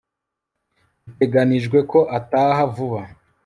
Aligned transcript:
biteganijwe 1.05 1.77
ko 1.91 1.99
ataha 2.17 2.61
vuba 2.75 3.01